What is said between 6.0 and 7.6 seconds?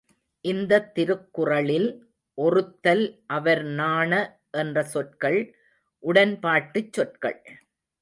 உடன் பாட்டுச் சொற்கள்.